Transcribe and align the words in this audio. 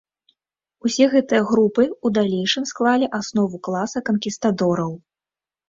Усе 0.87 1.05
гэтыя 1.13 1.41
групы 1.51 1.83
ў 1.89 2.07
далейшым 2.17 2.63
склалі 2.71 3.11
аснову 3.21 3.63
класа 3.71 4.05
канкістадораў. 4.11 4.91